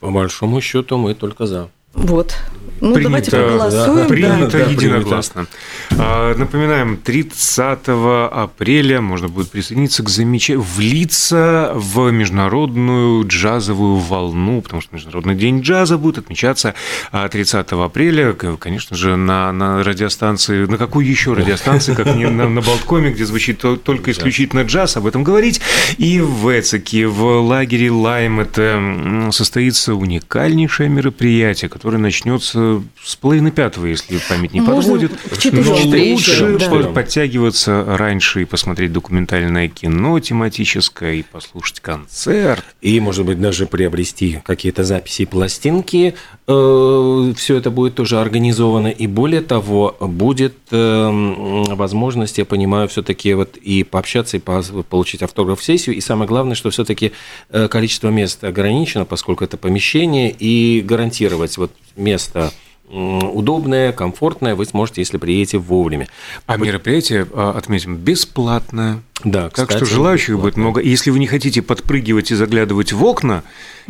[0.00, 1.70] По большому счету мы только за.
[1.92, 2.34] Вот.
[2.80, 3.96] Ну, принято, давайте проголосуем.
[3.96, 5.46] Да, принято да, единогласно.
[5.88, 6.34] Принято.
[6.36, 14.94] Напоминаем, 30 апреля можно будет присоединиться к замечанию, влиться в международную джазовую волну, потому что
[14.94, 16.74] Международный день джаза будет отмечаться
[17.12, 22.60] 30 апреля, конечно же, на, на радиостанции, на какой еще радиостанции, как не на, на
[22.60, 25.60] Болткоме, где звучит только исключительно джаз, об этом говорить.
[25.98, 32.63] И в Эцике, в лагере Лайм, это состоится уникальнейшее мероприятие, которое начнется
[33.02, 35.12] с половины пятого, если память не Можно подводит.
[35.52, 35.74] Но
[36.12, 36.90] лучше да.
[36.90, 42.64] подтягиваться раньше и посмотреть документальное кино тематическое, и послушать концерт.
[42.80, 46.14] И, может быть, даже приобрести какие-то записи и пластинки.
[46.46, 48.88] Э, Все это будет тоже организовано.
[48.88, 55.96] И более того, будет э, возможность, я понимаю, все-таки вот и пообщаться, и получить автограф-сессию.
[55.96, 57.12] И самое главное, что все-таки
[57.50, 62.52] э, количество мест ограничено, поскольку это помещение, и гарантировать вот место
[62.88, 66.08] удобное, комфортное вы сможете, если приедете вовремя.
[66.46, 69.02] А мероприятие, а, отметим, бесплатное.
[69.24, 70.80] Да, Так кстати, что желающих будет много.
[70.80, 73.42] Если вы не хотите подпрыгивать и заглядывать в окна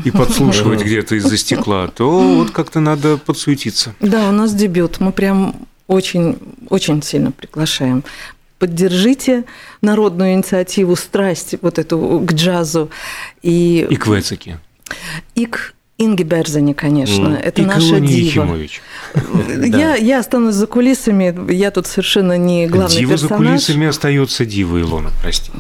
[0.04, 3.94] и подслушивать где-то из-за стекла, то вот как-то надо подсуетиться.
[4.00, 5.00] Да, у нас дебют.
[5.00, 6.38] Мы прям очень,
[6.70, 8.04] очень сильно приглашаем.
[8.58, 9.44] Поддержите
[9.82, 12.90] народную инициативу, страсть вот эту к джазу.
[13.42, 14.60] И, и к Вецеке.
[15.34, 15.74] И к
[16.04, 17.40] Инги Берзани, конечно, mm.
[17.40, 18.58] это и наша дива.
[19.64, 23.38] Я, я останусь за кулисами, я тут совершенно не главный дива персонаж.
[23.38, 25.50] Дива за кулисами остается дива, Илона, прости.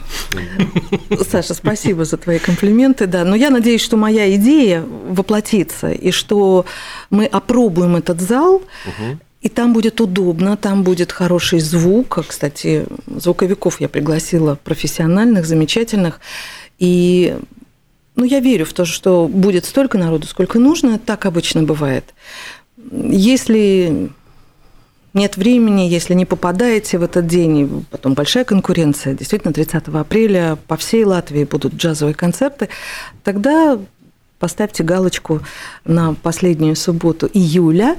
[1.30, 3.24] Саша, спасибо за твои комплименты, да.
[3.24, 6.66] Но я надеюсь, что моя идея воплотится, и что
[7.10, 9.18] мы опробуем этот зал, угу.
[9.44, 12.24] И там будет удобно, там будет хороший звук.
[12.26, 16.18] Кстати, звуковиков я пригласила профессиональных, замечательных.
[16.78, 17.36] И
[18.16, 22.14] ну, я верю в то, что будет столько народу, сколько нужно, так обычно бывает.
[22.92, 24.10] Если
[25.14, 30.76] нет времени, если не попадаете в этот день, потом большая конкуренция, действительно, 30 апреля по
[30.76, 32.68] всей Латвии будут джазовые концерты,
[33.22, 33.78] тогда
[34.38, 35.40] поставьте галочку
[35.84, 37.96] на последнюю субботу июля,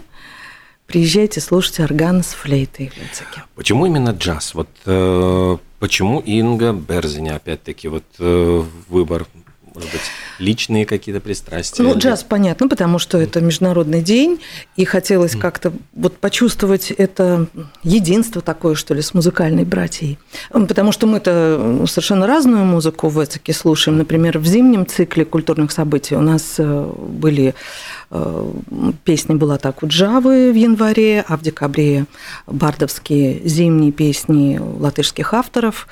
[0.88, 3.44] приезжайте, слушайте орган с флейтой в Лецеке.
[3.56, 4.54] Почему именно джаз?
[4.54, 9.26] Вот э, почему Инга Берзиня, опять-таки, вот э, выбор
[9.76, 10.02] Может быть,
[10.40, 11.84] личные какие-то пристрастия?
[11.84, 14.40] Ну, джаз, понятно, потому что это международный день,
[14.78, 17.48] и хотелось как-то вот почувствовать это
[17.84, 20.18] единство такое, что ли, с музыкальной братьей.
[20.52, 23.98] Потому что мы-то совершенно разную музыку в Эцике слушаем.
[23.98, 27.54] Например, в зимнем цикле культурных событий у нас э, были
[28.12, 28.52] э,
[29.04, 32.06] песни была так у Джавы в январе, а в декабре
[32.48, 35.88] бардовские зимние песни латышских авторов.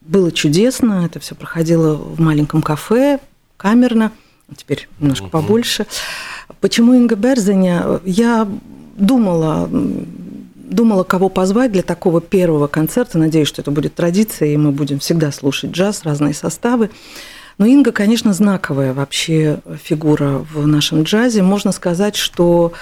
[0.00, 3.20] Было чудесно, это все проходило в маленьком кафе,
[3.56, 4.12] камерно,
[4.56, 5.86] теперь немножко побольше.
[6.60, 8.00] Почему Инга Берзеня?
[8.04, 8.48] Я
[8.96, 9.68] думала,
[10.70, 13.18] думала, кого позвать для такого первого концерта.
[13.18, 16.90] Надеюсь, что это будет традиция, и мы будем всегда слушать джаз, разные составы.
[17.58, 21.42] Но Инга, конечно, знаковая вообще фигура в нашем джазе.
[21.42, 22.72] Можно сказать, что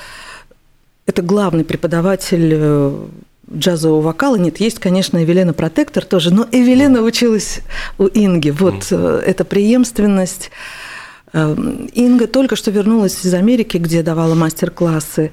[1.04, 3.06] это главный преподаватель э,
[3.52, 4.36] джазового вокала.
[4.36, 7.60] Нет, есть, конечно, Эвелина Протектор тоже, но Эвелина училась
[7.98, 8.50] у Инги.
[8.50, 10.50] Вот э, эта преемственность.
[11.32, 11.54] Э,
[11.94, 15.32] Инга только что вернулась из Америки, где давала мастер-классы.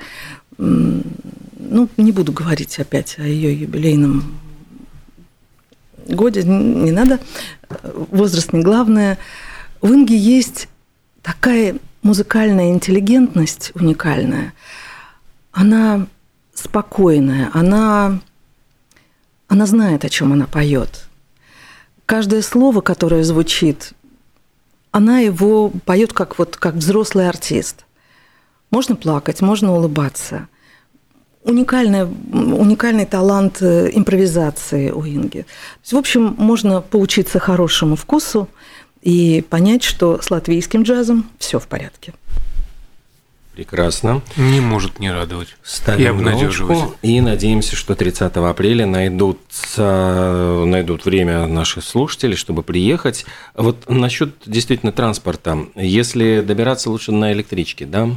[0.57, 4.23] Ну, не буду говорить опять о ее юбилейном
[6.07, 7.19] годе, не надо.
[8.11, 9.17] Возраст не главное.
[9.81, 10.69] В Инге есть
[11.21, 14.53] такая музыкальная интеллигентность уникальная.
[15.51, 16.07] Она
[16.55, 18.19] спокойная, она,
[19.47, 21.05] она знает, о чем она поет.
[22.05, 23.93] Каждое слово, которое звучит,
[24.91, 27.85] она его поет как, вот, как взрослый артист.
[28.71, 30.47] Можно плакать, можно улыбаться.
[31.43, 35.45] Уникальный, уникальный талант э, импровизации у Инги.
[35.83, 38.49] В общем, можно поучиться хорошему вкусу
[39.01, 42.13] и понять, что с латвийским джазом все в порядке.
[43.55, 44.21] Прекрасно.
[44.35, 45.47] Не может не радовать.
[45.47, 46.77] и Ставим обнадеживать.
[46.77, 49.39] галочку и надеемся, что 30 апреля найдут,
[49.77, 53.25] найдут время наши слушатели, чтобы приехать.
[53.55, 55.67] Вот насчет действительно транспорта.
[55.75, 58.09] Если добираться лучше на электричке, да?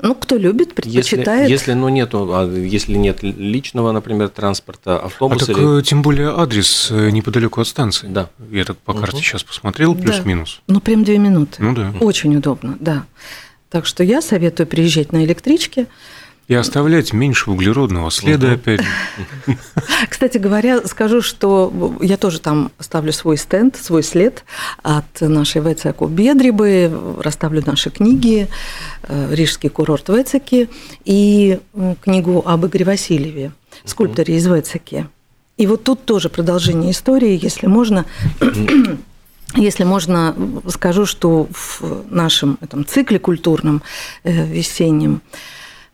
[0.00, 1.48] Ну, кто любит, Если, предпочитает.
[1.48, 5.78] если, ну, нету, а если нет личного, например, транспорта, А автобус так, или...
[5.78, 8.08] э, тем более адрес э, неподалеку от станции.
[8.08, 8.28] Да.
[8.50, 9.22] Я так по карте Мгм.
[9.24, 10.02] сейчас посмотрел, Да.
[10.02, 10.62] плюс-минус.
[10.66, 11.62] Ну, прям две минуты.
[11.62, 11.92] Ну да.
[12.00, 13.04] Очень удобно, да.
[13.72, 15.86] Так что я советую приезжать на электричке.
[16.46, 18.54] И оставлять меньше углеродного следа Мгм.
[18.56, 18.80] опять.
[20.10, 24.44] Кстати говоря, скажу, что я тоже там ставлю свой стенд, свой след
[24.82, 28.48] от нашей ВЦК Бедрибы, расставлю наши книги,
[29.04, 30.68] э, Рижский курорт Вецеки
[31.06, 31.58] и
[32.02, 33.52] книгу об Игоре Васильеве,
[33.86, 35.06] скульпторе из Вецеки.
[35.56, 38.04] И вот тут тоже продолжение истории, если можно.
[39.54, 40.34] Если можно,
[40.68, 43.82] скажу, что в нашем этом цикле культурном
[44.24, 45.20] э, весеннем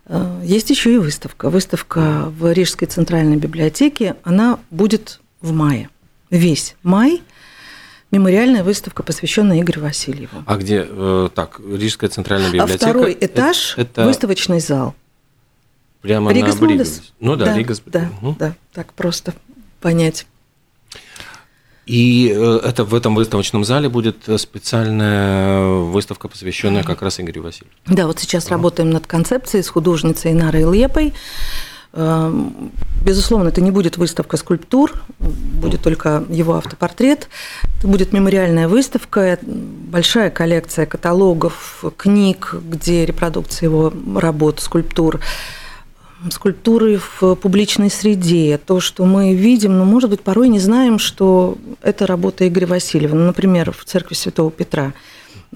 [0.06, 1.50] э, есть еще и выставка.
[1.50, 4.14] Выставка в Рижской центральной библиотеке.
[4.22, 5.90] Она будет в мае.
[6.30, 7.22] Весь май.
[8.10, 10.42] Мемориальная выставка, посвященная Игорю Васильеву.
[10.46, 12.78] А где, э, так, Рижская центральная А библиотека?
[12.78, 14.94] второй Это- этаж это выставочный зал.
[16.00, 16.78] прямо Ригас на Бригу.
[16.78, 17.12] Модес.
[17.20, 17.82] Ну да, Ригас.
[17.84, 18.36] Да, Мгм.
[18.38, 19.34] да, так просто
[19.80, 20.26] понять.
[21.88, 27.42] И э, это в этом выставочном зале будет э, специальная выставка, посвященная как раз Игорю
[27.42, 27.78] Васильевичу.
[27.86, 31.14] Да, вот сейчас работаем над концепцией с художницей Нарой Лепой.
[31.94, 32.70] Эм,
[33.02, 37.28] Безусловно, это не будет выставка скульптур, будет только его автопортрет.
[37.78, 45.20] Это будет мемориальная выставка, э, большая коллекция каталогов, книг, где репродукции его работ, скульптур
[46.30, 51.56] скульптуры в публичной среде, то, что мы видим, но, может быть, порой не знаем, что
[51.82, 53.14] это работа Игоря Васильева.
[53.14, 54.92] Ну, например, в церкви Святого Петра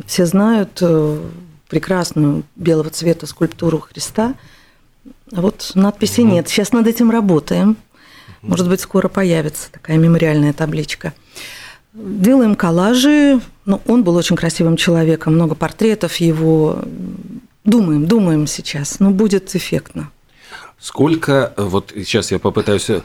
[0.07, 1.21] все знают э,
[1.69, 4.35] прекрасную белого цвета скульптуру Христа,
[5.35, 6.49] а вот надписи нет.
[6.49, 7.77] Сейчас над этим работаем.
[8.43, 11.15] Может быть, скоро появится такая мемориальная табличка.
[11.95, 13.41] Делаем коллажи.
[13.65, 16.83] Ну, он был очень красивым человеком, много портретов его.
[17.65, 20.11] Думаем, думаем сейчас, но будет эффектно.
[20.83, 23.01] Сколько, э, вот сейчас я попытаюсь, э,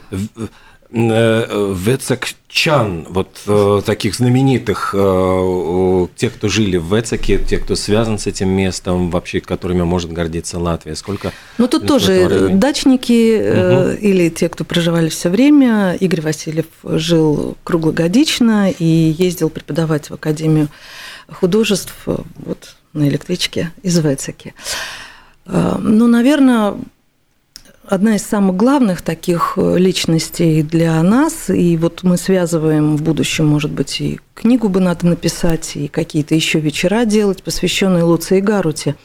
[0.90, 4.96] э, вецекчан, вот таких знаменитых,
[6.16, 10.58] тех, кто жили в Вецеке, те, кто связан с этим местом, вообще, которыми может гордиться
[10.58, 11.34] Латвия, сколько?
[11.60, 15.96] Ну, тут тоже дачники э, или те, кто проживали все время.
[16.00, 18.86] Игорь Васильев жил круглогодично и
[19.20, 20.70] ездил преподавать в Академию
[21.30, 24.56] художеств вот, на электричке из Вецеки.
[25.46, 26.76] Ну, наверное,
[27.88, 33.48] одна из самых главных таких э, личностей для нас, и вот мы связываем в будущем,
[33.48, 38.96] может быть, и книгу бы надо написать, и какие-то еще вечера делать, посвященные Луции Гаруте.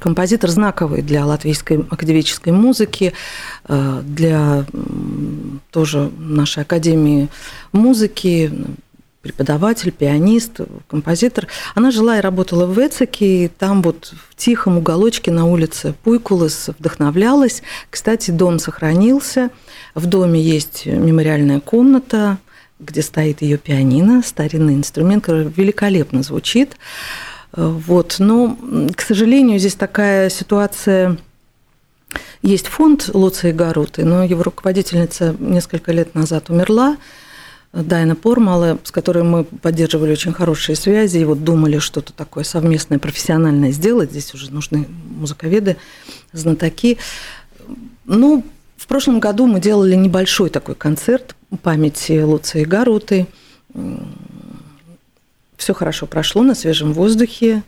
[0.00, 3.12] Композитор знаковый для латвийской академической музыки,
[3.68, 4.64] э, для
[5.70, 7.28] тоже нашей академии
[7.72, 8.50] музыки,
[9.26, 11.48] преподаватель, пианист, композитор.
[11.74, 16.70] Она жила и работала в Эцике, и там вот в тихом уголочке на улице Пуйкулес
[16.78, 17.62] вдохновлялась.
[17.90, 19.50] Кстати, дом сохранился.
[19.94, 22.38] В доме есть мемориальная комната,
[22.78, 26.76] где стоит ее пианино, старинный инструмент, который великолепно звучит.
[27.52, 28.16] Вот.
[28.18, 28.56] Но,
[28.94, 31.16] к сожалению, здесь такая ситуация
[32.42, 36.96] есть фонд Луции Гаруты, но его руководительница несколько лет назад умерла,
[37.82, 42.98] Дайна Пормала, с которой мы поддерживали очень хорошие связи, и вот думали что-то такое совместное,
[42.98, 44.10] профессиональное сделать.
[44.10, 45.76] Здесь уже нужны музыковеды,
[46.32, 46.98] знатоки.
[48.06, 48.44] Ну,
[48.76, 53.26] в прошлом году мы делали небольшой такой концерт памяти Луции Гаруты.
[55.56, 57.62] Все хорошо прошло на свежем воздухе.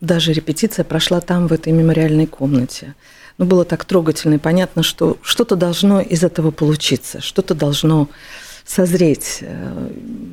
[0.00, 2.94] Даже репетиция прошла там, в этой мемориальной комнате
[3.38, 8.08] ну, было так трогательно и понятно, что что-то должно из этого получиться, что-то должно
[8.64, 9.90] созреть э,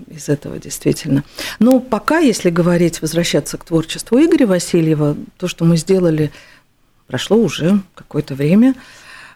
[0.07, 1.23] из этого действительно.
[1.59, 6.31] Но пока, если говорить, возвращаться к творчеству Игоря Васильева, то, что мы сделали,
[7.07, 8.75] прошло уже какое-то время,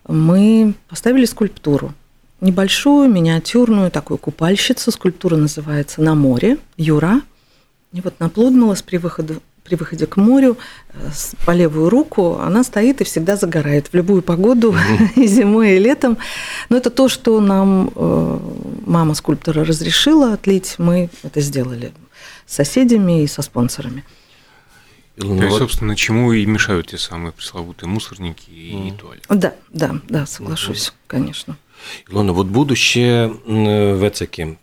[0.08, 1.93] мы поставили скульптуру.
[2.41, 4.91] Небольшую, миниатюрную, такую купальщицу.
[4.91, 7.22] Скульптура называется «На море», Юра.
[7.93, 10.57] И вот на Плудмала при выходе при выходе к морю
[10.93, 11.09] э,
[11.45, 14.76] по левую руку, она стоит и всегда загорает в любую погоду,
[15.16, 16.18] и зимой, и летом.
[16.70, 18.39] Но это то, что нам э,
[18.86, 21.91] мама скульптора разрешила отлить, мы это сделали
[22.45, 24.03] с соседями и со спонсорами.
[25.18, 29.26] Ну, То есть, собственно, чему и мешают те самые пресловутые мусорники и туалеты.
[29.30, 31.57] Да, да, да, соглашусь, конечно.
[32.09, 34.57] Илона, вот будущее в Эцеке,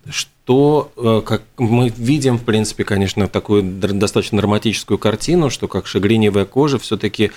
[0.44, 6.46] что, э, как мы видим, в принципе, конечно, такую достаточно драматическую картину, что как шагреневая
[6.46, 7.30] кожа все-таки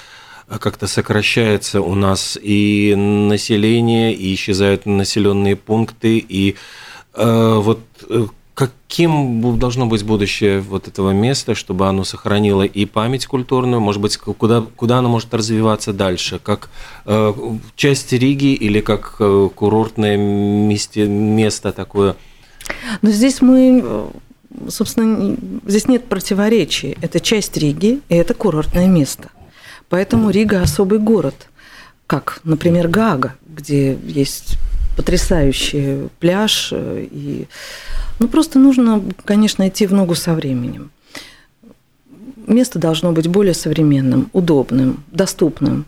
[0.47, 6.55] э, как-то сокращается у нас и население, и исчезают населенные пункты, и
[7.13, 7.79] э, вот
[8.09, 8.25] э,
[8.55, 14.17] каким должно быть будущее вот этого места, чтобы оно сохранило и память культурную, может быть,
[14.17, 16.69] куда, куда оно может развиваться дальше, как
[17.05, 17.33] э,
[17.75, 19.17] часть Риги или как
[19.53, 22.15] курортное месте, место такое–
[23.01, 24.09] но здесь мы,
[24.69, 26.97] собственно, здесь нет противоречий.
[27.01, 29.29] Это часть Риги, и это курортное место.
[29.89, 31.49] Поэтому Рига особый город,
[32.07, 34.57] как, например, Гага, где есть
[34.95, 36.73] потрясающий пляж.
[36.73, 37.47] И...
[38.19, 40.91] Ну, просто нужно, конечно, идти в ногу со временем.
[42.47, 45.85] Место должно быть более современным, удобным, доступным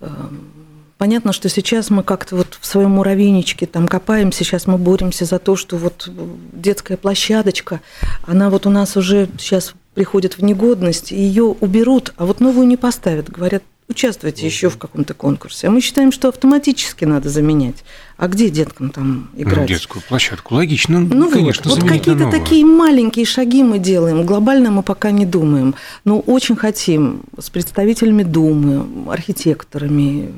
[0.00, 0.50] эм,
[0.98, 5.38] Понятно, что сейчас мы как-то вот в своем муравейничке там копаем, сейчас мы боремся за
[5.38, 6.08] то, что вот
[6.52, 7.82] детская площадочка,
[8.26, 12.76] она вот у нас уже сейчас приходит в негодность, ее уберут, а вот новую не
[12.76, 13.30] поставят.
[13.30, 14.46] Говорят, участвуйте угу.
[14.46, 15.68] еще в каком-то конкурсе.
[15.68, 17.82] А мы считаем, что автоматически надо заменять.
[18.18, 19.60] А где деткам там ну, играть?
[19.60, 21.00] Ну, детскую площадку, логично.
[21.00, 24.26] Ну, ну конечно, вот, вот какие-то такие маленькие шаги мы делаем.
[24.26, 25.74] Глобально мы пока не думаем.
[26.04, 30.30] Но очень хотим с представителями Думы, архитекторами,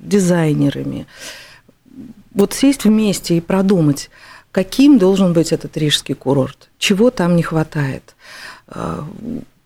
[0.00, 1.06] дизайнерами.
[2.32, 4.10] Вот сесть вместе и продумать,
[4.50, 8.13] каким должен быть этот рижский курорт, чего там не хватает.
[8.68, 9.06] А,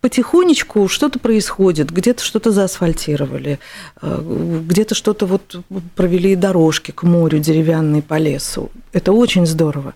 [0.01, 3.59] потихонечку что-то происходит, где-то что-то заасфальтировали,
[4.01, 4.21] а,
[4.67, 5.61] где-то что-то вот
[5.95, 8.71] провели дорожки к морю деревянные по лесу.
[8.93, 9.95] Это очень здорово.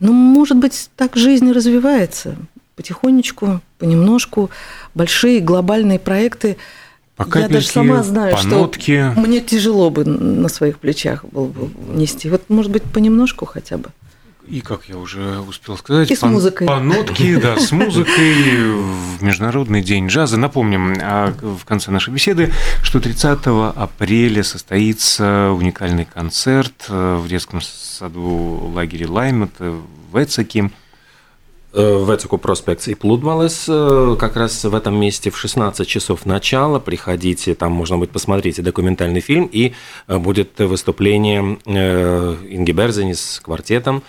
[0.00, 2.36] Но, может быть, так жизнь развивается.
[2.74, 4.50] Потихонечку, понемножку.
[4.94, 6.56] Большие глобальные проекты–
[7.16, 8.70] Пока я даже сама знаю, что
[9.16, 12.28] мне тяжело бы на своих плечах было бы нести.
[12.28, 13.90] Вот, может быть, понемножку хотя бы.
[14.46, 16.66] И, как я уже успел сказать, и с по, музыкой.
[16.66, 18.74] по нотке, да, с музыкой
[19.16, 20.36] в Международный день джаза.
[20.36, 23.40] Напомним а, в конце нашей беседы, что 30
[23.74, 30.70] апреля состоится уникальный концерт э, в детском саду лагеря Лаймет в Эцеке.
[31.76, 36.24] Э, в Эцику проспект и Плудмалес, э, как раз в этом месте в 16 часов
[36.24, 36.78] начала.
[36.78, 39.72] Приходите, там можно будет посмотреть документальный фильм, и
[40.06, 44.04] э, будет выступление Инги Берзени с квартетом.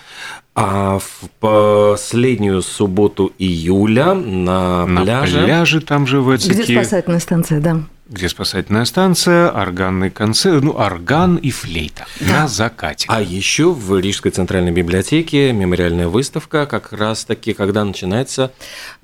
[0.54, 5.40] А в последнюю субботу июля на, на пляже...
[5.40, 6.62] На пляже там же в Эцике...
[6.62, 12.42] Где спасательная станция, да где спасательная станция, органный концерт, ну, орган и флейта да.
[12.42, 13.08] на закате.
[13.10, 18.52] А еще в Рижской центральной библиотеке мемориальная выставка, как раз-таки, когда начинается?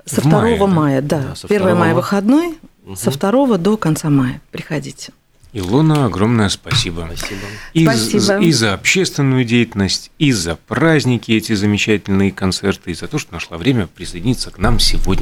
[0.06, 1.34] Со 2 мая, мая, да.
[1.42, 2.96] да 1 мая выходной, угу.
[2.96, 4.40] со 2 до конца мая.
[4.50, 5.12] Приходите.
[5.54, 7.10] Илона, огромное спасибо.
[7.14, 7.40] Спасибо.
[7.74, 8.38] И, спасибо.
[8.38, 13.58] И за общественную деятельность, и за праздники эти замечательные концерты, и за то, что нашла
[13.58, 15.20] время присоединиться к нам сегодня.